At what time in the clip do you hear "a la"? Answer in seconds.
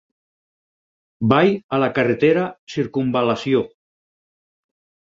1.77-1.91